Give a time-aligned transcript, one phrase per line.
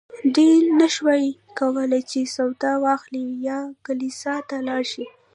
[0.35, 1.23] دوی نه شوای
[1.59, 5.05] کولی چې سودا واخلي یا کلیسا ته لاړ شي.